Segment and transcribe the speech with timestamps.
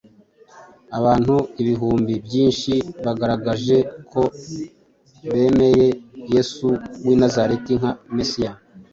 [0.97, 2.73] abantu ibihumbi byinshi
[3.05, 3.77] bagaragaje
[4.11, 4.21] ko
[5.31, 5.87] bemeye
[6.33, 6.67] Yesu
[7.05, 8.51] w’ i Nazareti nka Mesiya.